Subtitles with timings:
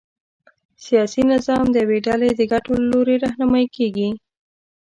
[0.85, 4.09] سیاسي نظام د یوې ډلې د ګټو له لوري رهنمايي کېږي.